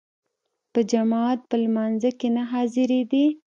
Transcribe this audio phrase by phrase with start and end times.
[0.73, 3.27] په جماعت په لمانځه کې نه حاضرېدی.